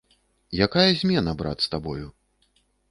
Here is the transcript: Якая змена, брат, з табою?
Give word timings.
Якая 0.65 0.87
змена, 1.03 1.37
брат, 1.43 1.61
з 1.67 1.73
табою? 1.77 2.13